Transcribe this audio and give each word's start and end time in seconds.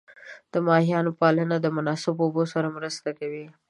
د 0.53 0.55
ماهیانو 0.67 1.11
پالنه 1.19 1.55
د 1.61 1.67
مناسب 1.77 2.15
اوبو 2.23 2.43
سره 2.53 2.67
مرسته 2.77 3.09
کوي. 3.19 3.45